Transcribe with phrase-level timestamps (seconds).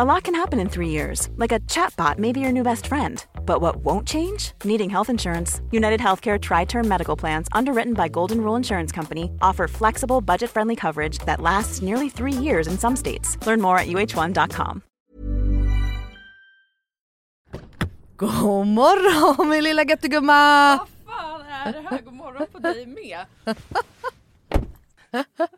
[0.00, 2.86] A lot can happen in three years, like a chatbot may be your new best
[2.86, 3.26] friend.
[3.44, 4.52] But what won't change?
[4.62, 5.60] Needing health insurance.
[5.72, 10.50] United Healthcare Tri Term Medical Plans, underwritten by Golden Rule Insurance Company, offer flexible, budget
[10.50, 13.44] friendly coverage that lasts nearly three years in some states.
[13.44, 14.82] Learn more at uh1.com.
[18.16, 20.78] God morgon min lilla göttegumma!
[20.78, 22.02] Vad fan är det här?
[22.04, 23.26] God morgon på dig med.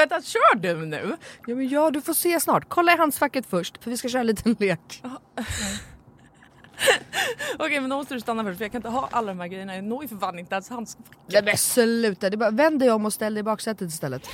[0.00, 1.16] Vänta, kör du nu?
[1.46, 2.64] Ja, men ja, du får se snart.
[2.68, 5.02] Kolla i handskfacket först, för vi ska köra en liten lek.
[7.58, 9.46] Okej, men då måste du stanna först för jag kan inte ha alla de här
[9.46, 9.74] grejerna.
[9.74, 11.16] Jag når ju för fan inte ens handskfacket.
[11.26, 14.28] Ja, men sluta, det är bara, vänd dig om och ställ dig i baksätet istället.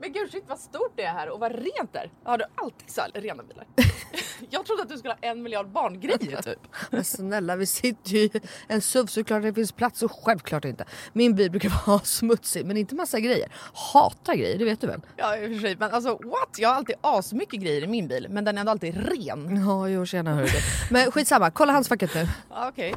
[0.00, 2.10] Men gud shit vad stort det är här och vad rent det är.
[2.24, 3.66] Har du alltid så här rena bilar?
[4.50, 6.58] jag trodde att du skulle ha en miljard barngrejer typ.
[6.90, 8.30] Men snälla, vi sitter ju i
[8.68, 10.84] en SUV såklart det finns plats och självklart inte.
[11.12, 13.52] Min bil brukar vara smutsig men inte massa grejer.
[13.92, 15.00] Hatar grejer, det vet du väl?
[15.16, 16.58] Ja i och för sig men alltså what?
[16.58, 19.64] Jag har alltid asmycket grejer i min bil men den är ändå alltid ren.
[19.66, 20.48] Ja, jo tjena hörru.
[20.90, 22.26] Men skitsamma, kolla handskfacket nu.
[22.50, 22.94] Ja, Okej,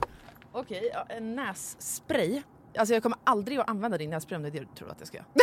[0.51, 2.41] okej ja, en nässpray.
[2.77, 4.97] Alltså jag kommer aldrig att använda din nässpray om det är det du tror att
[4.99, 5.25] jag ska göra.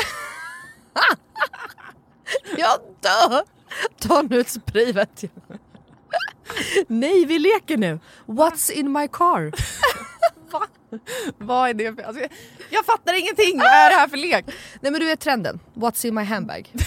[2.56, 3.42] Jag dör!
[3.98, 5.58] Ta nu ett spray vet jag.
[6.86, 8.00] Nej, vi leker nu.
[8.26, 9.52] What's in my car?
[10.52, 10.66] Va?
[11.38, 12.02] Vad är det för...
[12.02, 12.26] Alltså,
[12.70, 13.58] jag, fattar ingenting!
[13.58, 14.44] Vad är det här för lek?
[14.80, 15.60] Nej men du vet trenden.
[15.74, 16.72] What's in my handbag?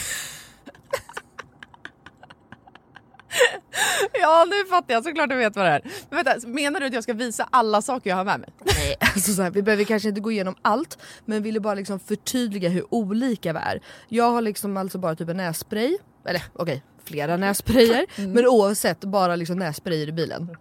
[4.14, 5.82] Ja nu fattar jag, såklart du vet vad det är.
[6.10, 8.50] Men vänta, menar du att jag ska visa alla saker jag har med mig?
[8.66, 12.00] Nej, alltså så här, vi behöver kanske inte gå igenom allt men ville bara liksom
[12.00, 13.82] förtydliga hur olika vi är.
[14.08, 19.36] Jag har liksom alltså bara typ en nässpray, eller okej flera nässprayer men oavsett bara
[19.36, 20.58] liksom nässprayer i bilen.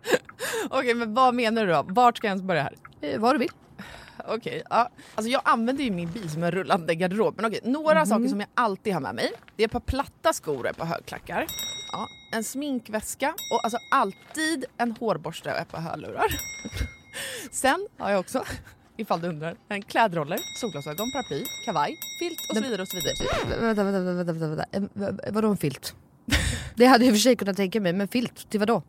[0.70, 1.84] Okej men vad menar du då?
[1.88, 2.74] Vart ska jag ens börja här?
[3.00, 3.50] Eh, vad du vill.
[4.28, 4.90] Okej, ja.
[5.14, 7.34] Alltså jag använder ju min bil som en rullande garderob.
[7.36, 9.32] Men okej, några saker som jag alltid har med mig.
[9.56, 11.46] Det är ett par platta skor och ett par högklackar.
[11.92, 16.26] Ja, en sminkväska och alltså alltid en hårborste och ett par hörlurar.
[17.50, 18.44] Sen har jag också
[19.02, 19.56] ifall du undrar.
[19.68, 23.14] En klädroller, solglasögon, paraply, kavaj, filt och så vidare och så vidare.
[23.60, 25.32] Vänta, vänta, vänta, vänta, vänta.
[25.32, 25.94] Vadå en filt?
[26.74, 28.82] Det hade jag i och för sig kunnat tänka mig, men filt till vadå?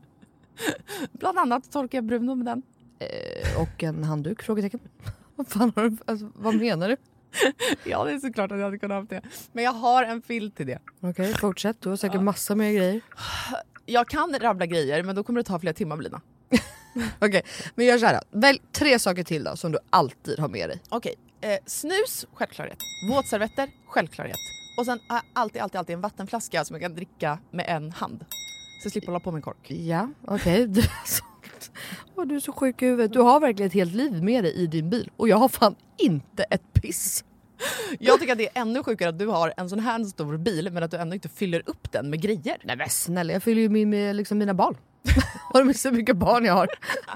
[1.11, 2.61] Bland annat torkar jag Bruno med den.
[2.99, 4.41] Eh, Och en handduk?
[4.43, 4.79] Frågetecken.
[5.35, 6.97] Vad fan har du, alltså, vad menar du?
[7.83, 9.21] Ja, det är såklart att jag hade kunnat ha det.
[9.51, 10.79] Men jag har en filt till det.
[11.01, 11.81] Okej, fortsätt.
[11.81, 13.01] Du har säkert massa mer grejer.
[13.85, 16.21] Jag kan rabbla grejer, men då kommer det ta flera timmar Lina.
[17.19, 17.41] Okej,
[17.75, 18.39] men gör såhär då.
[18.39, 20.81] Välj tre saker till då som du alltid har med dig.
[20.89, 22.77] Okej, eh, snus, självklarhet.
[23.09, 24.37] Våtservetter, självklarhet.
[24.77, 27.91] Och sen har jag alltid, alltid, alltid en vattenflaska som jag kan dricka med en
[27.91, 28.25] hand.
[28.81, 29.71] Så jag slipper hålla på med en kork.
[29.71, 30.73] Ja, okej.
[31.05, 31.23] Så-
[32.15, 33.13] Åh, du är så sjuk i huvudet.
[33.13, 35.11] Du har verkligen ett helt liv med dig i din bil.
[35.17, 37.23] Och jag har fan inte ett piss.
[37.99, 40.69] Jag tycker att det är ännu sjukare att du har en sån här stor bil
[40.71, 42.57] men att du ändå inte fyller upp den med grejer.
[42.63, 44.77] Nej men snälla, jag fyller ju min med liksom mina barn.
[45.53, 46.67] har du hur mycket barn jag har?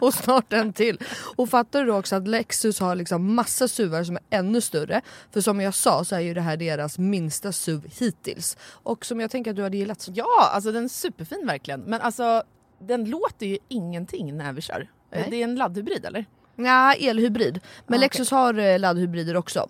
[0.01, 0.99] Och snart en till.
[1.35, 5.01] Och fattar du också att Lexus har liksom massa SUVar som är ännu större.
[5.31, 8.57] För som jag sa så är ju det här deras minsta SUV hittills.
[8.71, 10.07] Och som jag tänker att du hade gillat.
[10.13, 11.81] Ja, alltså den är superfin verkligen.
[11.81, 12.43] Men alltså
[12.79, 14.87] den låter ju ingenting när vi kör.
[15.11, 15.27] Nej.
[15.29, 16.25] Det är en laddhybrid eller?
[16.55, 17.59] Ja, elhybrid.
[17.87, 19.69] Men Ah, Lexus har eh, laddhybrider också.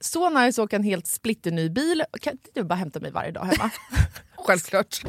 [0.00, 2.04] Så nice att åka en helt splitterny bil.
[2.20, 3.70] Kan inte du bara hämta mig varje dag hemma?
[4.36, 5.02] Självklart.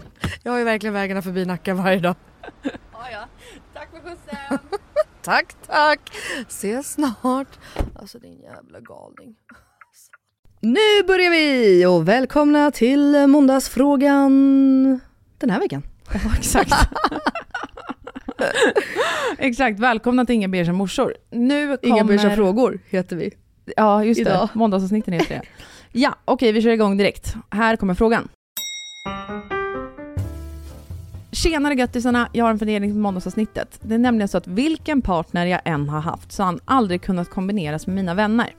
[0.43, 2.15] Jag har ju verkligen vägarna förbi Nacka varje dag.
[2.63, 3.25] ja, ja.
[3.73, 4.59] Tack för skjutsen.
[5.21, 5.99] Tack tack.
[6.47, 7.59] Ses snart.
[7.95, 9.35] Alltså din jävla galning.
[10.61, 14.31] Nu börjar vi och välkomna till måndagsfrågan
[15.37, 15.83] den här veckan.
[16.13, 16.71] Ja, exakt.
[19.37, 21.15] exakt, välkomna till Inga beiga morsor.
[21.31, 21.79] Nu kommer...
[21.85, 23.33] Inga beiga frågor heter vi.
[23.77, 24.29] Ja, just det.
[24.29, 24.49] Idag.
[24.53, 25.41] Måndagsavsnitten heter det.
[25.91, 27.35] Ja, okej, vi kör igång direkt.
[27.49, 28.29] Här kommer frågan.
[31.31, 33.79] Tjenare göttisarna, jag har en fundering på måndagsavsnittet.
[33.81, 37.01] Det är nämligen så att vilken partner jag än har haft så har han aldrig
[37.01, 38.55] kunnat kombineras med mina vänner.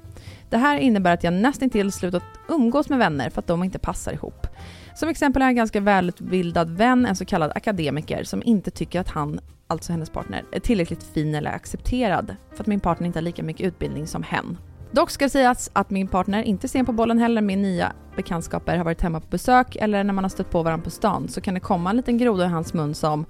[0.50, 4.12] Det här innebär att jag nästintill slutat umgås med vänner för att de inte passar
[4.12, 4.46] ihop.
[4.94, 9.08] Som exempel jag en ganska välutbildad vän, en så kallad akademiker, som inte tycker att
[9.08, 13.24] han, alltså hennes partner, är tillräckligt fin eller accepterad för att min partner inte har
[13.24, 14.58] lika mycket utbildning som hen.
[14.92, 17.42] Dock ska sägas att min partner inte är sen på bollen heller.
[17.42, 20.84] Min nya bekantskaper har varit hemma på besök eller när man har stött på varandra
[20.84, 23.24] på stan så kan det komma en liten groda i hans mun som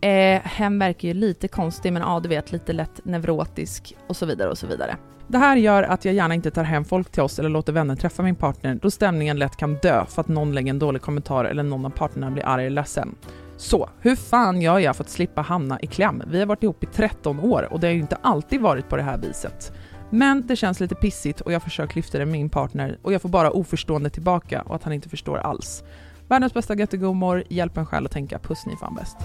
[0.00, 4.26] eh, hen verkar ju lite konstig men ja du vet lite lätt neurotisk och så
[4.26, 4.96] vidare och så vidare.
[5.28, 7.96] Det här gör att jag gärna inte tar hem folk till oss eller låter vänner
[7.96, 11.44] träffa min partner då stämningen lätt kan dö för att någon lägger en dålig kommentar
[11.44, 13.14] eller någon av partnerna blir arg eller ledsen.
[13.56, 16.22] Så, hur fan gör jag för att slippa hamna i kläm?
[16.26, 18.96] Vi har varit ihop i 13 år och det har ju inte alltid varit på
[18.96, 19.72] det här viset.
[20.10, 23.22] Men det känns lite pissigt och jag försöker lyfta det med min partner och jag
[23.22, 25.84] får bara oförstående tillbaka och att han inte förstår alls.
[26.28, 29.16] Världens bästa göttegummor, hjälp en själv att tänka, puss ni fan bäst.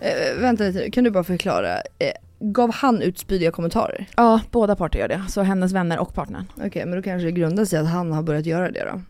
[0.00, 1.74] Eh, vänta lite, kan du bara förklara?
[1.76, 4.06] Eh, gav han ut spydiga kommentarer?
[4.16, 5.24] Ja, båda parter gör det.
[5.28, 6.44] Så hennes vänner och partnern.
[6.56, 9.00] Okej, men då kanske det grundar sig att han har börjat göra det då?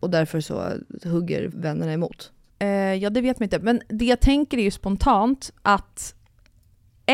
[0.00, 0.62] Och därför så
[1.04, 2.32] hugger vännerna emot?
[2.58, 3.58] Eh, ja, det vet man inte.
[3.58, 6.14] Men det jag tänker är ju spontant att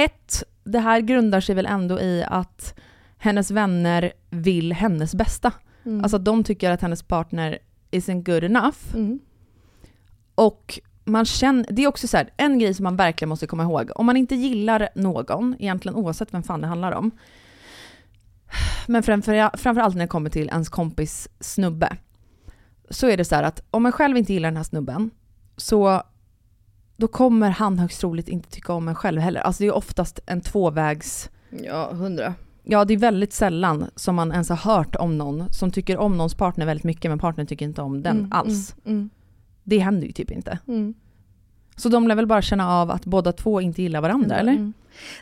[0.04, 2.74] ett, det här grundar sig väl ändå i att
[3.18, 5.52] hennes vänner vill hennes bästa.
[5.84, 6.02] Mm.
[6.02, 7.58] Alltså de tycker att hennes partner
[7.90, 8.78] isn't good enough.
[8.94, 9.18] Mm.
[10.34, 13.62] Och man känner, det är också så här, en grej som man verkligen måste komma
[13.62, 13.90] ihåg.
[13.94, 17.10] Om man inte gillar någon, egentligen oavsett vem fan det handlar om,
[18.86, 21.96] men framför, framförallt när det kommer till ens kompis snubbe,
[22.90, 25.10] så är det så här att om man själv inte gillar den här snubben,
[25.56, 26.02] så
[27.00, 29.40] då kommer han högst troligt inte tycka om en själv heller.
[29.40, 31.30] Alltså det är oftast en tvåvägs...
[31.64, 32.34] Ja, hundra.
[32.64, 36.16] Ja, det är väldigt sällan som man ens har hört om någon som tycker om
[36.16, 38.74] någons partner väldigt mycket men partnern tycker inte om den Mm, alls.
[38.84, 39.10] Mm,
[39.64, 40.58] Det händer ju typ inte.
[40.68, 40.94] mm, mm.
[41.76, 44.52] Så de lär väl bara känna av att båda två inte gillar varandra, eller?
[44.52, 44.72] Mm.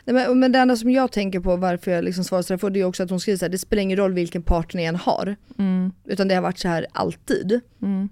[0.05, 2.69] Nej, men, men det enda som jag tänker på varför jag liksom svarar sådär för
[2.69, 4.95] det är också att hon skriver såhär, det spelar ingen roll vilken partner jag än
[4.95, 5.35] har.
[5.57, 5.91] Mm.
[6.05, 7.59] Utan det har varit så här alltid.
[7.81, 8.09] Mm.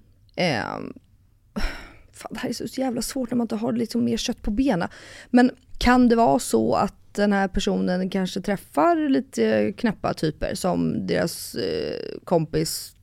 [2.15, 4.51] Fan, det här är så jävla svårt när man inte har liksom mer kött på
[4.51, 4.89] benen.
[5.29, 11.07] Men kan det vara så att den här personen kanske träffar lite knäppa typer som
[11.07, 12.95] deras eh, kompis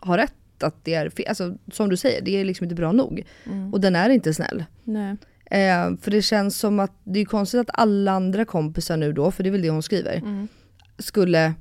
[0.00, 1.12] har rätt att det är.
[1.28, 3.24] Alltså som du säger, det är liksom inte bra nog.
[3.46, 3.72] Mm.
[3.74, 4.64] Och den är inte snäll.
[4.84, 5.16] Nej.
[5.50, 9.30] Eh, för det känns som att det är konstigt att alla andra kompisar nu då,
[9.30, 10.48] för det är väl det hon skriver, Mm.
[10.98, 11.54] skulle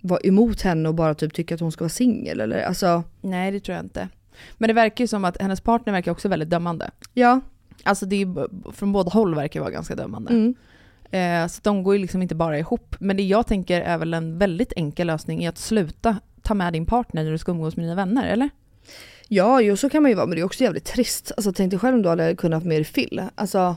[0.00, 3.04] vara emot henne och bara typ tycka att hon ska vara singel eller alltså.
[3.20, 4.08] Nej, det tror jag inte.
[4.58, 6.90] Men det verkar ju som att hennes partner verkar också väldigt dömande.
[7.12, 7.40] Ja.
[7.82, 10.30] Alltså det är, ju- från båda håll verkar vara ganska dömande.
[10.32, 10.54] Mm.
[11.10, 12.96] Eh, så de går ju liksom inte bara ihop.
[12.98, 16.72] Men det jag tänker är väl en väldigt enkel lösning i att sluta ta med
[16.72, 18.50] din partner när du ska umgås med dina vänner, eller?
[19.28, 21.32] Ja, jo så kan man ju vara men det är också jävligt trist.
[21.36, 23.22] Alltså tänk dig själv om du hade kunnat ha med dig Phil.
[23.34, 23.76] Alltså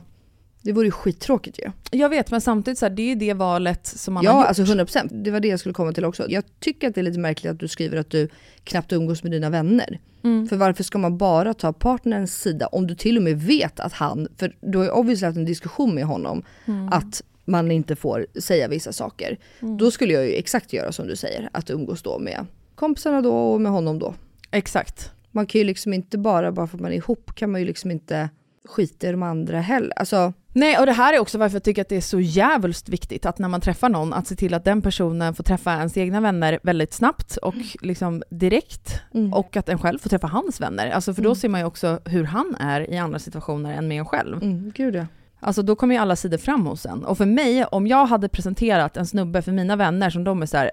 [0.68, 1.72] det vore ju skittråkigt ju.
[1.92, 4.40] Jag vet, men samtidigt så här, det är ju det valet som man har Ja,
[4.40, 4.48] gjort.
[4.48, 5.24] alltså 100%.
[5.24, 6.26] Det var det jag skulle komma till också.
[6.30, 8.30] Jag tycker att det är lite märkligt att du skriver att du
[8.64, 10.00] knappt umgås med dina vänner.
[10.24, 10.48] Mm.
[10.48, 13.94] För varför ska man bara ta partnerns sida om du till och med vet att
[13.94, 16.90] han, för du har ju obviously haft en diskussion med honom Mm.
[16.90, 19.38] att man inte får säga vissa saker.
[19.60, 22.46] Då skulle jag ju exakt göra som du säger, att umgås då med
[22.76, 24.14] kompisarna då och med honom då.
[24.52, 25.12] Exakt.
[25.32, 27.68] Man kan ju liksom inte bara, bara för att man är ihop kan man ju
[27.68, 28.30] liksom inte
[28.70, 29.94] skita i de andra heller.
[29.96, 32.90] Alltså, Nej, och det här är också varför jag tycker att det är så jävligt
[32.90, 35.98] viktigt att när man träffar någon, att se till att den personen får träffa ens
[35.98, 39.02] egna vänner väldigt snabbt och liksom direkt.
[39.14, 39.34] Mm.
[39.34, 40.90] Och att en själv får träffa hans vänner.
[40.90, 44.00] Alltså för då ser man ju också hur han är i andra situationer än med
[44.00, 44.44] en själv.
[44.44, 45.06] mm, gud ja.
[45.40, 47.06] Alltså då kommer ju alla sidor fram hos en.
[47.06, 50.46] Och för mig, om jag hade presenterat en snubbe för mina vänner som de är
[50.46, 50.72] så här,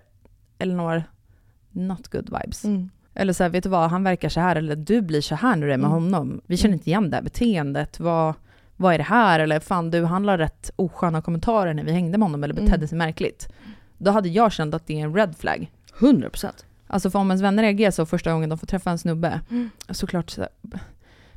[0.59, 1.03] Elinor,
[1.71, 2.65] not good vibes.
[2.65, 2.91] Mm.
[3.15, 5.57] Eller så här, vet du vad, han verkar så här, eller du blir så här
[5.57, 6.03] när du är med Mm.
[6.03, 6.41] honom.
[6.47, 8.01] Vi känner inte igen det här beteendet.
[8.01, 8.35] Vad,
[8.77, 9.41] vad är det här?
[9.41, 12.75] Eller fan, du han la rätt osköna kommentarer när vi hängde med honom eller betedde
[12.77, 12.89] Mm.
[12.89, 13.49] sig märkligt.
[13.99, 15.71] Då hade jag känt att det är en red flag.
[15.99, 16.65] 100%.
[16.87, 19.71] Alltså för om ens vänner reagerar så första gången de får träffa en snubbe, Mm.
[19.91, 20.47] såklart så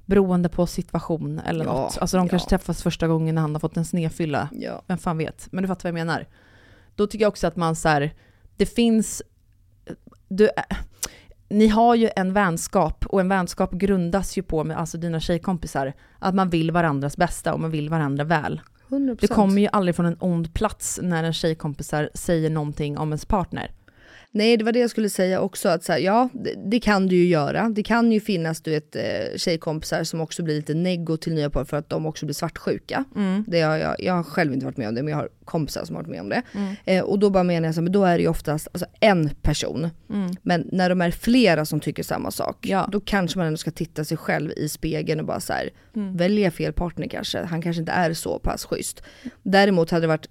[0.06, 1.98] beroende på situation eller Ja, något.
[1.98, 2.30] Alltså de ja.
[2.30, 4.50] kanske träffas första gången när han har fått en snedfylla.
[4.52, 4.82] Ja.
[4.88, 5.48] Vem fan vet?
[5.52, 6.26] Men du fattar vad jag menar.
[6.96, 8.14] Då tycker jag också att man så här,
[8.58, 9.22] det finns,
[10.28, 10.50] du,
[11.50, 15.94] ni har ju en vänskap och en vänskap grundas ju på med alltså dina tjejkompisar,
[16.20, 18.62] att man vill varandras bästa och man vill varandra väl.
[18.90, 19.18] 100%.
[19.22, 23.26] Det kommer ju aldrig från en ond plats när en tjejkompisar säger någonting om ens
[23.26, 23.72] partner.
[24.32, 25.70] Nej, det var det jag skulle säga också.
[25.70, 27.70] Att så här, ja, det, det kan du ju göra.
[27.70, 29.02] Det kan ju finnas du vet, eh,
[29.38, 33.04] tjejkompisar som också blir lite neggo till nya par för att de också blir svartsjuka.
[33.48, 35.86] Det har jag, jag har själv inte varit med om det, men jag har kompisar
[35.86, 36.42] som har varit med om det.
[36.86, 38.86] Eh, och då bara menar jag så här, men då är det ju oftast alltså,
[39.00, 39.90] en person.
[40.42, 42.90] Men när de är flera som tycker samma sak, Ja.
[42.92, 46.52] då kanske man ändå ska titta sig själv i spegeln och bara så här, välja
[46.52, 47.40] fel partner kanske.
[47.40, 49.04] Han kanske inte är så pass schysst.
[49.44, 50.30] Däremot hade det varit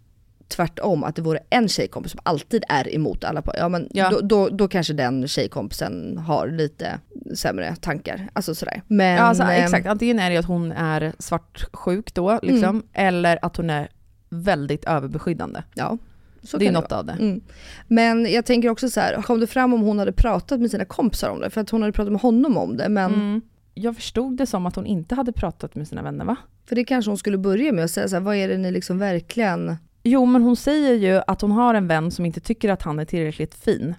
[0.49, 4.11] tvärtom, att det vore en tjejkompis som alltid är emot alla par, ja men Ja.
[4.11, 6.99] Då, då, då kanske den tjejkompisen har lite
[7.35, 8.29] sämre tankar.
[8.33, 8.83] Alltså sådär.
[8.87, 13.38] Men, Ja, alltså, ehm, exakt, antingen är det att hon är svartsjuk då, liksom, eller
[13.43, 13.88] att hon är
[14.29, 15.62] väldigt överbeskyddande.
[15.75, 15.99] Ja,
[16.43, 17.00] så det är något vara.
[17.00, 17.12] av det.
[17.12, 17.41] Mm.
[17.88, 20.85] Men jag tänker också så här, kom det fram om hon hade pratat med sina
[20.85, 21.50] kompisar om det?
[21.50, 23.41] För att hon hade pratat med honom om det, men Mm.
[23.79, 26.37] Jag förstod det som att hon inte hade pratat med sina vänner va?
[26.69, 28.71] för det kanske hon skulle börja med att säga så här, vad är det ni
[28.71, 29.76] liksom verkligen
[30.09, 32.99] Jo men hon säger ju att hon har en vän som inte tycker att han
[32.99, 33.95] är tillräckligt fin.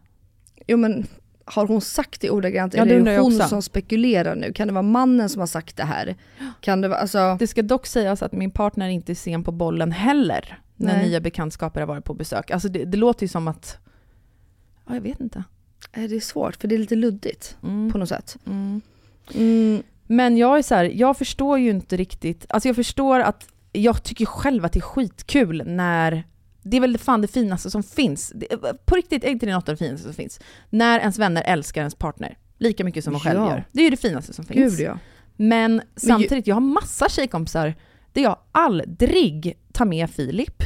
[0.67, 1.07] Jo men
[1.45, 2.73] har hon sagt det ordagrant?
[2.73, 3.47] Ja, eller är det hon också.
[3.47, 4.53] som spekulerar nu?
[4.53, 6.15] Kan det vara mannen som har sagt det här?
[6.61, 7.35] Kan det vara, alltså...
[7.39, 11.07] Det ska dock sägas att min partner inte är sen på bollen heller när Nej.
[11.09, 12.51] nya bekantskaper har varit på besök.
[12.51, 13.77] Alltså det, det låter ju som att,
[14.87, 15.43] ja jag vet inte.
[15.93, 17.91] Det är svårt, för det är lite luddigt Mm.
[17.91, 18.37] på något sätt.
[18.45, 18.81] Mm.
[19.35, 23.47] Mm, Men jag är så här, jag förstår ju inte riktigt, alltså jag förstår att,
[23.81, 26.23] jag tycker själv att det är skitkul när,
[26.63, 28.33] det är väl fan det finaste som finns.
[28.85, 30.39] På riktigt är inte det något av det finaste som finns.
[30.69, 32.37] När ens vänner älskar ens partner.
[32.57, 33.49] Lika mycket som man själv Ja.
[33.49, 33.65] gör.
[33.71, 34.77] Det är ju det finaste som finns.
[34.77, 34.99] gud ja.
[35.35, 37.75] Men samtidigt, jag har massa tjejkompisar
[38.13, 40.63] där jag aldrig tar med Filip.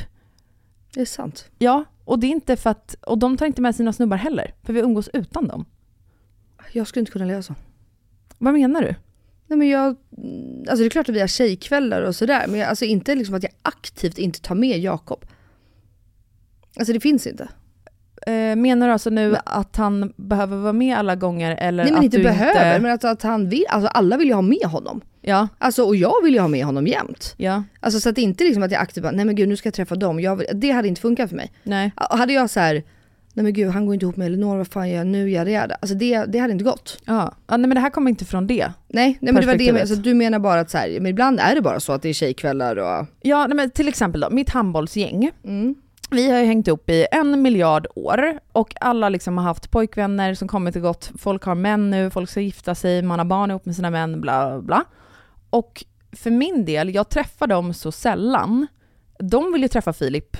[0.93, 1.49] Det är sant.
[1.57, 4.53] Ja, och det är inte för att, och de tar inte med sina snubbar heller,
[4.63, 5.65] för vi umgås utan dem.
[6.73, 7.55] Jag skulle inte kunna leva så.
[8.37, 8.95] Vad menar du?
[9.51, 9.95] Nej men jag,
[10.69, 13.35] alltså det är klart att vi har tjejkvällar och sådär, men jag, alltså inte liksom
[13.35, 15.25] att jag aktivt inte tar med Jakob.
[16.77, 17.47] Alltså det finns inte.
[18.27, 21.99] Eh, menar du alltså nu att han behöver vara med alla gånger eller Nej men
[21.99, 22.81] att inte du behöver, inte...
[22.81, 25.01] men att, att han vill, alltså alla vill ju ha med honom.
[25.21, 27.33] Ja, Alltså och jag vill ju ha med honom jämt.
[27.37, 29.57] ja, Alltså så att det inte liksom att jag aktivt bara, nej men gud nu
[29.57, 31.51] ska jag träffa dem, vill, det hade inte funkat för mig.
[31.63, 31.91] nej.
[31.95, 32.83] Hade jag så här,
[33.33, 35.51] nej men gud han går inte ihop med Elinor, vad fan gör jag nu, yada
[35.51, 35.75] yada.
[35.81, 37.01] Alltså det, det hade inte gått.
[37.05, 37.33] Ja.
[37.47, 38.71] ja, nej men det här kommer inte från det.
[38.87, 41.39] Nej, nej men det var det, alltså, du menar bara att så här, men ibland
[41.39, 43.07] är det bara så att det är tjejkvällar och...
[43.21, 45.31] Ja, nej, men till exempel då, mitt handbollsgäng.
[45.43, 45.75] Mm.
[46.11, 50.33] Vi har ju hängt upp i en miljard år och alla liksom har haft pojkvänner
[50.33, 51.11] som kommit och gått.
[51.17, 54.21] Folk har män nu, folk ska gifta sig, man har barn ihop med sina män,
[54.21, 54.83] bla bla.
[55.49, 58.67] Och för min del, jag träffar dem så sällan.
[59.19, 60.37] De vill ju träffa Filip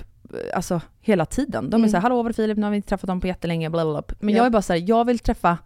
[0.53, 1.69] alltså, hela tiden.
[1.69, 1.89] De är Mm.
[1.89, 3.93] såhär, hallå var är Filip, nu har vi inte träffat dem på jättelänge, bla bla
[4.01, 4.15] bla.
[4.19, 4.37] Men Ja.
[4.37, 5.57] jag är bara såhär, jag vill träffa,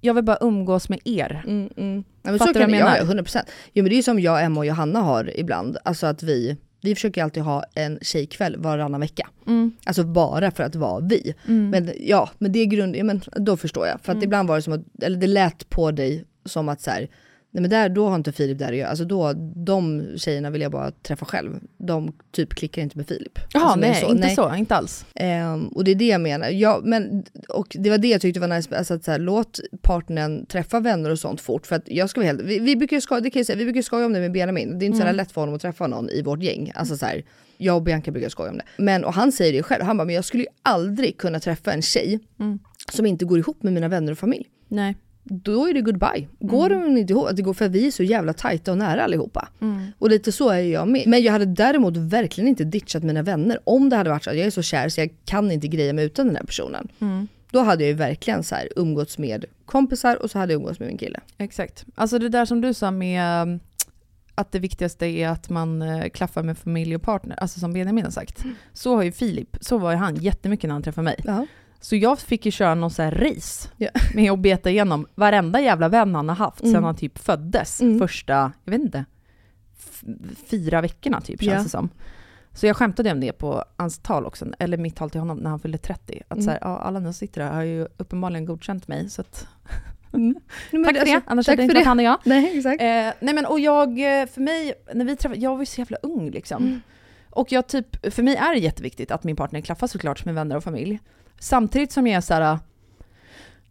[0.00, 1.42] jag vill bara umgås med er.
[1.46, 2.04] Mm, mm.
[2.22, 2.96] Ja, Fattar du vad det, jag ja, menar?
[2.96, 3.40] ja, 100%.
[3.72, 6.56] Jo men det är ju som jag, Emma och Johanna har ibland, alltså att vi,
[6.82, 9.28] vi försöker alltid ha en tjejkväll varannan vecka.
[9.46, 9.72] Mm.
[9.84, 11.34] Alltså bara för att vara vi.
[11.44, 14.00] Men ja, men det är grund, ja, men då förstår jag.
[14.00, 16.90] För att ibland var det som att, eller det lät på dig som att så
[16.90, 17.08] här,
[17.56, 18.88] nej men där, då har inte Filip där att göra.
[18.88, 21.60] Alltså då, de tjejerna vill jag bara träffa själv.
[21.78, 23.38] De typ klickar inte med Filip.
[23.52, 25.06] Jaha, alltså, nej, inte så, inte alls.
[25.14, 26.48] Ehm, och det är det jag menar.
[26.48, 29.60] Ja, men, och det var det jag tyckte var nice, alltså att så här, låt
[29.82, 31.66] partnern träffa vänner och sånt fort.
[31.66, 33.64] För att jag ska vara helt, vi, vi brukar skoja, det kan jag säga, vi
[33.64, 34.78] brukar skoja om det med Benjamin.
[34.78, 35.06] Det är inte så Mm.
[35.08, 36.72] jävla lätt för honom att träffa någon i vårt gäng.
[36.74, 37.24] Alltså så här,
[37.56, 38.64] jag och Bianca brukar skoja om det.
[38.76, 41.72] Men, och han säger det själv, han bara, men jag skulle ju aldrig kunna träffa
[41.72, 42.58] en tjej Mm.
[42.92, 44.46] som inte går ihop med mina vänner och familj.
[44.68, 44.96] Nej.
[45.28, 46.28] Då är det goodbye.
[46.38, 49.04] Går de inte ihop, att det går för vi är så jävla tajta och nära
[49.04, 49.48] allihopa.
[49.98, 51.02] Och lite så är jag med.
[51.06, 54.36] Men jag hade däremot verkligen inte ditchat mina vänner om det hade varit så att
[54.36, 56.88] jag är så kär så jag kan inte greja mig utan den här personen.
[57.50, 60.80] Då hade jag ju verkligen så här umgåtts med kompisar och så hade jag umgåtts
[60.80, 61.20] med min kille.
[61.38, 61.84] Exakt.
[61.94, 63.60] Alltså det där som du sa med um,
[64.34, 68.04] att det viktigaste är att man eh, klaffar med familj och partner, alltså som Benjamin
[68.04, 68.44] har sagt.
[68.72, 71.16] Så har ju Filip, så var ju han jättemycket när han träffade mig.
[71.24, 71.46] Ja.
[71.80, 73.88] Så jag fick ju köra någon så här race Ja.
[74.14, 76.72] med att beta igenom varenda jävla vän han har haft Mm.
[76.74, 77.80] sedan han typ föddes.
[77.80, 77.98] Mm.
[77.98, 79.04] Första, jag vet inte,
[80.50, 81.62] fyra veckorna typ känns Ja.
[81.62, 81.88] det som.
[82.52, 85.50] Så jag skämtade om det på hans tal också, eller mitt tal till honom när
[85.50, 86.22] han fyllde 30.
[86.28, 86.44] Att Mm.
[86.44, 89.10] så här, ja, alla ni sitter här har ju uppenbarligen godkänt mig.
[89.10, 89.46] Så att,
[90.10, 90.34] men
[90.84, 91.88] tack för det, alltså, annars tack hade det inte varit det.
[91.88, 92.18] han och jag.
[92.24, 92.82] Nej exakt.
[92.82, 92.86] Eh,
[93.26, 95.96] nej men och jag, eh, för mig, när vi träffade, jag var ju så jävla
[96.02, 96.62] ung liksom.
[96.62, 96.80] Mm.
[97.36, 100.56] Och jag typ, för mig är det jätteviktigt att min partner klaffar såklart med vänner
[100.56, 101.00] och familj.
[101.38, 102.58] Samtidigt som jag är såhär,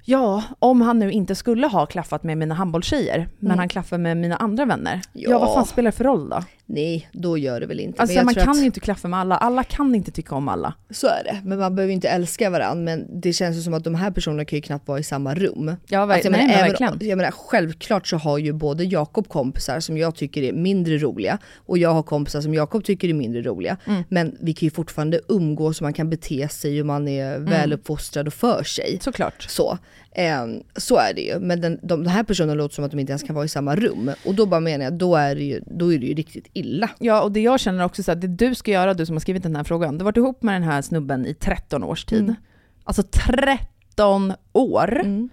[0.06, 3.60] ja, om han nu inte skulle ha klaffat med mina handbollstjejer, men Mm.
[3.60, 5.02] han klaffar med mina andra vänner.
[5.14, 5.30] Ja.
[5.30, 5.40] Ja.
[5.40, 6.44] vad fan spelar det för roll då?
[6.68, 8.02] Nej, då gör det väl inte.
[8.02, 10.48] Alltså men man kan att, ju inte klaffa med alla, alla kan inte tycka om
[10.50, 10.74] alla.
[10.90, 12.84] Så är det, men man behöver inte älska varandra.
[12.84, 15.36] Men det känns ju som att de här personerna kan ju knappt vara i samma
[15.36, 15.76] rum.
[15.88, 16.98] Ja, ver- Alltså, nej, menar, men verkligen.
[17.10, 21.38] Jag menar, självklart så har ju både Jakob kompisar som jag tycker är mindre roliga
[21.56, 23.78] och jag har kompisar som Jakob tycker är mindre roliga.
[23.86, 24.04] Mm.
[24.10, 27.46] Men vi kan ju fortfarande umgås och man kan bete sig och man är Mm.
[27.46, 29.00] väluppfostrad och för sig.
[29.02, 29.46] Såklart.
[29.50, 29.78] Så,
[30.16, 31.40] Ehm, så är det ju.
[31.40, 33.50] Men den, de, de här personerna låter som att de inte ens kan vara i
[33.50, 34.12] samma rum.
[34.26, 36.90] Och då bara menar jag, då är det ju, då är det ju riktigt illa.
[37.00, 39.20] Ja, och det jag känner också så att det du ska göra, du som har
[39.20, 42.06] skrivit den här frågan, du har varit ihop med den här snubben i 13 års
[42.06, 42.20] tid.
[42.20, 42.36] Mm.
[42.84, 45.00] Alltså 13 år!
[45.00, 45.30] Mm.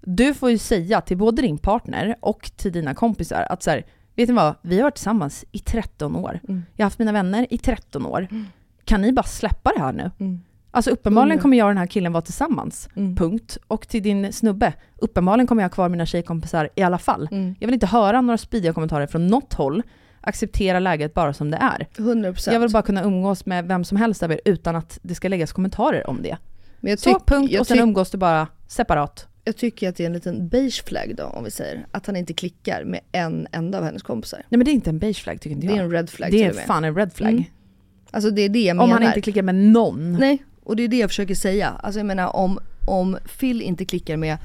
[0.00, 3.86] Du får ju säga till både din partner och till dina kompisar att så här,
[4.14, 6.40] vet ni vad, vi har varit tillsammans i 13 år.
[6.48, 6.62] Mm.
[6.76, 8.28] Jag har haft mina vänner i 13 år.
[8.84, 10.10] Kan ni bara släppa det här nu?
[10.74, 11.42] Alltså uppenbarligen Mm.
[11.42, 12.88] kommer jag och den här killen vara tillsammans.
[12.96, 13.16] Mm.
[13.16, 13.58] Punkt.
[13.66, 17.28] Och till din snubbe, uppenbarligen kommer jag ha kvar mina tjejkompisar i alla fall.
[17.32, 17.54] Mm.
[17.60, 19.82] Jag vill inte höra några spydiga kommentarer från något håll.
[20.20, 21.86] Acceptera läget bara som det är.
[21.96, 22.52] 100%.
[22.52, 25.28] Jag vill bara kunna umgås med vem som helst av er utan att det ska
[25.28, 26.36] läggas kommentarer om det.
[26.80, 27.52] Jag Så, punkt.
[27.52, 29.28] jag Och sen umgås du bara separat.
[29.44, 31.86] Jag tycker att det är en liten beige flag då, om vi säger.
[31.92, 34.38] Att han inte klickar med en enda av hennes kompisar.
[34.48, 35.84] Nej men det är inte en beige flag tycker inte Det är jag.
[35.84, 37.30] en red flag det är fan en red flag.
[37.32, 37.44] Mm.
[38.10, 38.92] Alltså det är det jag Om menar.
[38.92, 40.12] han inte klickar med någon.
[40.12, 41.68] Nej, och det är det jag försöker säga.
[41.82, 44.38] Alltså jag menar om, om Phil inte klickar med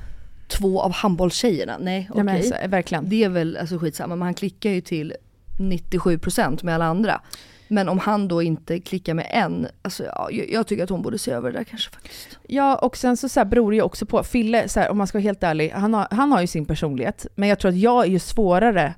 [0.48, 2.20] två av handbollstjejerna, nej okej.
[2.20, 3.10] Ja, men alltså, verkligen.
[3.10, 5.14] Det är väl alltså skitsamma, men han klickar ju till
[5.60, 7.22] 97% med alla andra.
[7.68, 11.02] Men om han då inte klickar med en, alltså ja, jag, jag tycker att hon
[11.02, 12.38] borde se över det där kanske faktiskt.
[12.48, 14.98] Ja och sen så, så här, beror det ju också på, Fille, så här, om
[14.98, 17.26] man ska vara helt ärlig, han har, han har ju sin personlighet.
[17.36, 18.94] Men jag tror att jag är ju svårare,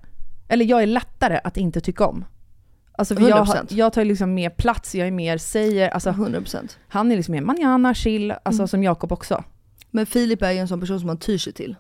[0.48, 2.26] eller jag är lättare att inte tycka om.
[2.94, 3.66] Alltså för jag, har- 100%.
[3.74, 6.78] jag tar ju liksom mer plats, jag är mer säger, alltså 100%.
[6.88, 8.68] han är liksom mer manana, chill, alltså Mm.
[8.68, 9.44] som Jakob också.
[9.92, 11.76] Men Filip är ju en sån person som man tyr sig till.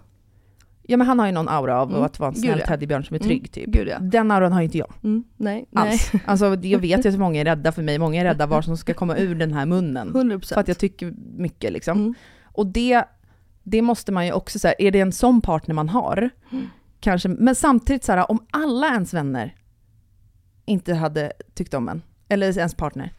[0.83, 2.03] Ja men han har ju någon aura av Mm.
[2.03, 2.65] att vara en Gud, snäll ja.
[2.65, 3.27] teddybjörn som är Mm.
[3.29, 3.65] trygg typ.
[3.67, 3.99] Gud ja.
[3.99, 5.23] Den auran har ju inte jag Mm.
[5.37, 5.89] Nej, nej.
[5.89, 6.11] alls.
[6.25, 8.77] Alltså jag vet ju att många är rädda för mig, många är rädda vad som
[8.77, 10.11] ska komma ur den här munnen.
[10.13, 10.53] 100%.
[10.53, 11.97] För att jag tycker mycket liksom.
[11.97, 12.13] Mm.
[12.43, 13.03] Och det,
[13.63, 16.65] det måste man ju också säga, är det en sån partner man har, Mm.
[16.99, 19.55] kanske, men samtidigt så här, om alla ens vänner
[20.65, 23.13] inte hade tyckt om en, eller ens partner,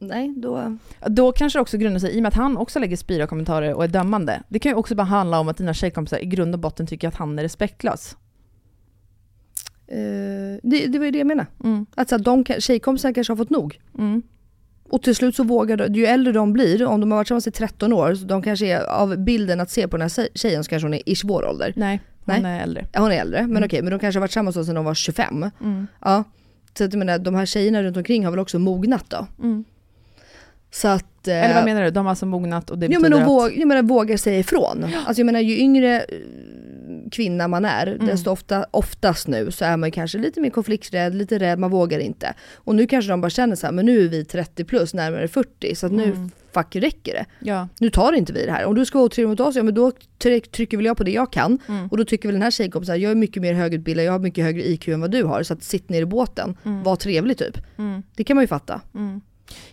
[0.00, 0.78] Nej, då...
[1.06, 3.74] då kanske det också grundar sig, i och med att han också lägger spira kommentarer
[3.74, 6.54] och är dömande, det kan ju också bara handla om att dina tjejkompisar i grund
[6.54, 8.16] och botten tycker att han är respektlös.
[9.86, 11.48] Eh, det, det var ju det jag menade.
[11.64, 11.86] Mm.
[11.94, 13.80] Att så att de, tjejkompisar kanske har fått nog.
[13.98, 14.22] Mm.
[14.90, 17.46] Och till slut så vågar de, ju äldre de blir, om de har varit tillsammans
[17.46, 20.28] i 13 år, så de kanske är av bilden att se på den här tjej-
[20.34, 21.72] tjejen så kanske hon är ish vår ålder.
[21.76, 22.58] Nej, hon Nej.
[22.58, 22.86] är äldre.
[22.92, 24.94] Ja, hon är äldre, men okej, men de kanske har varit tillsammans sedan de var
[24.94, 25.50] 25.
[25.60, 25.86] Mm.
[26.00, 26.24] Ja.
[26.78, 29.26] Så att jag menar, de här tjejerna runt omkring har väl också mognat då.
[29.42, 29.64] Mm.
[30.70, 31.28] Så att...
[31.28, 31.90] eh, Eller vad menar du?
[31.90, 33.28] De har alltså mognat och det Jo betyder men de att...
[33.28, 34.84] våg, jag menar, vågar säga ifrån.
[35.06, 36.18] Alltså jag menar ju yngre eh,
[37.12, 38.06] kvinna man är, Mm.
[38.06, 41.98] desto ofta, oftast nu så är man kanske lite mer konflikträdd, lite rädd, man vågar
[41.98, 42.34] inte.
[42.54, 45.28] Och nu kanske de bara känner så här, men nu är vi 30 plus, närmare
[45.28, 46.30] 40, så att nu Mm.
[46.54, 47.24] Fuck räcker det?
[47.48, 47.68] Ja.
[47.80, 48.64] Nu tar inte vi det här.
[48.64, 51.04] Om du ska vara otrevlig mot oss, ja men då tryck- trycker väl jag på
[51.04, 51.58] det jag kan.
[51.68, 51.86] Mm.
[51.88, 54.44] Och då tycker väl den här tjejkompisen, jag är mycket mer högutbildad, jag har mycket
[54.44, 55.42] högre IQ än vad du har.
[55.42, 56.82] Så att sitt ner i båten, Mm.
[56.82, 57.58] var trevlig typ.
[58.16, 58.80] Det kan man ju fatta.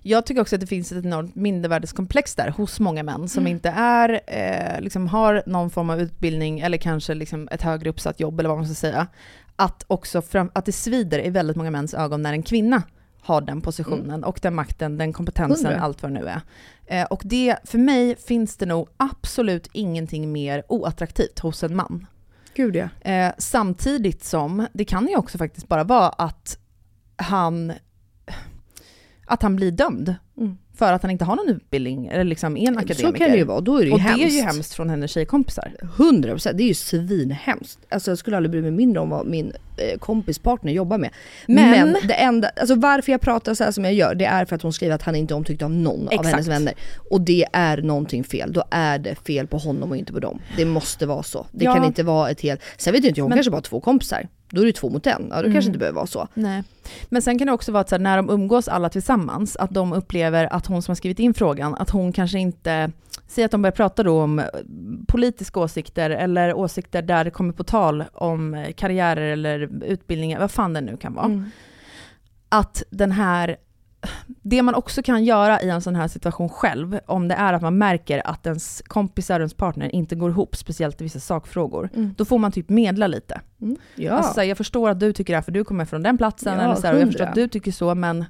[0.01, 3.51] Jag tycker också att det finns ett enormt mindervärdeskomplex där hos många män som Mm.
[3.51, 8.19] inte är, eh, liksom har någon form av utbildning eller kanske liksom ett högre uppsatt
[8.19, 9.07] jobb eller vad man ska säga.
[9.55, 12.83] Att, också fram, att det svider i väldigt många mäns ögon när en kvinna
[13.25, 15.81] har den positionen och den makten, den kompetensen, Hundra.
[15.81, 16.41] allt vad det nu är.
[16.85, 22.07] Eh, och det, för mig finns det nog absolut ingenting mer oattraktivt hos en man.
[22.53, 22.89] Gud ja.
[23.11, 26.57] Eh, samtidigt som det kan ju också faktiskt bara vara att
[27.15, 27.73] han,
[29.25, 30.15] att han blir dömd Mm.
[30.77, 33.07] För att han inte har någon utbildning eller liksom är en akademiker.
[33.07, 34.19] Så kan det ju vara, då är det ju Och hemskt.
[34.19, 35.71] det är ju hemskt från hennes tjejkompisar.
[35.97, 37.79] 100% det är ju svinhemskt.
[37.89, 41.09] Alltså jag skulle aldrig bry mig mindre om vad min eh, kompis partner jobbar med.
[41.47, 44.45] Men, Men- det enda, alltså varför jag pratar så här som jag gör, det är
[44.45, 46.27] för att hon skriver att han inte är omtyckt av någon av Exakt.
[46.29, 46.73] hennes vänner.
[47.11, 48.53] Och det är någonting fel.
[48.53, 50.41] Då är det fel på honom och inte på dem.
[50.57, 51.45] Det måste vara så.
[51.51, 51.73] Det Ja.
[51.75, 52.61] kan inte vara ett helt...
[52.77, 54.27] Sen vet jag inte, hon Men- kanske bara har två kompisar.
[54.55, 55.27] Då är det två mot en.
[55.29, 56.27] Ja, då kanske inte behöver vara så.
[56.33, 56.63] Nej.
[57.09, 59.69] Men sen kan det också vara att så här, när de umgås alla tillsammans, att
[59.71, 62.91] de upplever att hon som har skrivit in frågan, att hon kanske inte,
[63.27, 64.45] säg att de börjar prata då om eh,
[65.07, 70.51] politiska åsikter eller åsikter där det kommer på tal om eh, karriärer eller utbildningar, vad
[70.51, 71.25] fan det nu kan vara.
[71.25, 71.45] Mm.
[72.49, 73.57] Att den här,
[74.27, 77.61] det man också kan göra i en sån här situation själv, om det är att
[77.61, 81.89] man märker att ens kompisar och ens partner inte går ihop, speciellt i vissa sakfrågor,
[81.95, 82.13] Mm.
[82.17, 83.41] då får man typ medla lite.
[83.61, 83.77] Mm.
[83.95, 84.11] Ja.
[84.11, 86.61] Alltså, jag förstår att du tycker det här för du kommer från den platsen, Ja,
[86.63, 88.25] eller så här, och jag förstår att du tycker så, men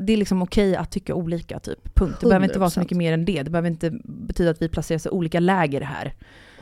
[0.00, 1.94] det är liksom okej att tycka olika, typ.
[1.94, 2.16] Punkt.
[2.20, 2.82] Det behöver inte vara så 100%.
[2.84, 3.42] mycket mer än det.
[3.42, 6.14] Det behöver inte betyda att vi placeras i olika läger här.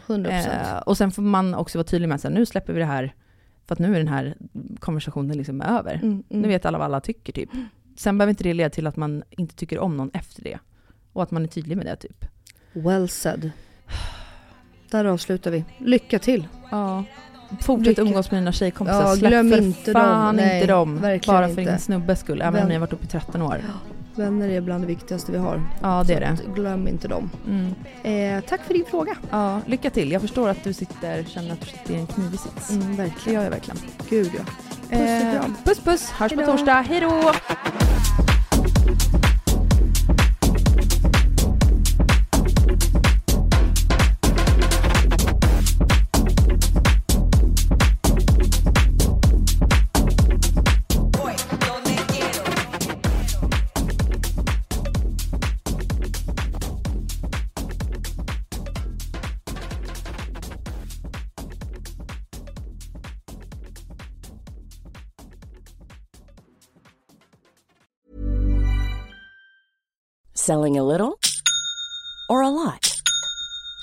[0.06, 0.28] 100%.
[0.30, 3.14] Eh, och sen får man också vara tydlig med att nu släpper vi det här,
[3.66, 4.36] för att nu är den här
[4.78, 5.94] konversationen liksom över.
[5.94, 6.22] Mm, mm.
[6.28, 7.50] Nu vet alla vad alla tycker, typ.
[8.00, 10.58] Sen behöver inte det leda till att man inte tycker om någon efter det.
[11.12, 12.24] Och att man är tydlig med det, typ.
[12.72, 13.50] Well said.
[14.90, 15.64] Där avslutar vi.
[15.78, 16.48] Lycka till!
[16.70, 17.04] Ja.
[17.60, 18.02] Fortsätt Lycka.
[18.02, 19.02] umgås med dina tjejkompisar.
[19.02, 20.02] Ja, Släpp glöm för inte dem.
[20.02, 21.00] fan Nej, inte dem.
[21.00, 21.62] Bara för inte.
[21.72, 22.40] din snubbes skull.
[22.42, 23.60] Även Vem- om ni har varit uppe i 13 år.
[24.14, 25.62] Vänner är bland det viktigaste vi har.
[25.82, 26.38] Ja, det är det.
[26.54, 27.30] Glöm inte dem.
[27.46, 27.74] Mm.
[28.38, 29.16] Eh, tack för din fråga.
[29.30, 30.12] Ja, lycka till.
[30.12, 32.70] Jag förstår att du sitter, känner att du sitter i en knivig sits.
[32.70, 33.34] Mm, Det verkligen.
[33.34, 33.78] gör jag verkligen.
[34.10, 34.44] Gud ja.
[34.44, 36.52] Puss och Eh, puss puss, hörs på Hejdå.
[36.52, 36.80] torsdag.
[36.80, 37.32] Hej då!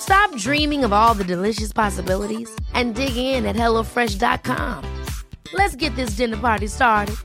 [0.00, 4.84] Stop dreaming of all the delicious possibilities and dig in at HelloFresh.com.
[5.52, 7.16] Let's get this dinner party started.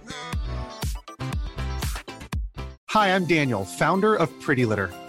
[2.90, 4.90] Hi, I'm Daniel, founder of Pretty Litter.